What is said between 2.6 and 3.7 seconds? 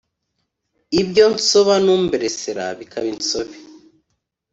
bikaba insobe